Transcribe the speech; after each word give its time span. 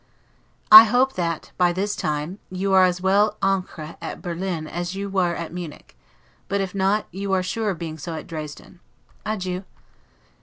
I 0.71 0.85
hope, 0.85 1.13
that, 1.13 1.51
by 1.59 1.71
this 1.71 1.95
time, 1.95 2.39
you 2.49 2.73
are 2.73 2.85
as 2.85 3.01
well 3.01 3.37
'ancre' 3.43 3.97
at 4.01 4.19
Berlin 4.19 4.65
as 4.65 4.95
you 4.95 5.09
was 5.11 5.35
at 5.37 5.53
Munich; 5.53 5.95
but, 6.47 6.59
if 6.59 6.73
not, 6.73 7.05
you 7.11 7.33
are 7.33 7.43
sure 7.43 7.69
of 7.69 7.77
being 7.77 7.99
so 7.99 8.15
at 8.15 8.25
Dresden. 8.25 8.79
Adieu. 9.27 9.63